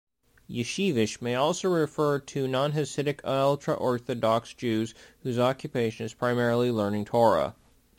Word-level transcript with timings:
Yeshivish 0.49 1.21
may 1.21 1.35
also 1.35 1.69
refer 1.71 2.17
to 2.17 2.47
non-hasidic 2.47 3.19
ultra-orthodox 3.23 4.51
Jews 4.55 4.95
whose 5.21 5.37
occupation 5.37 6.07
is 6.07 6.15
primarily 6.15 6.71
learning 6.71 7.05
Torah. 7.05 7.53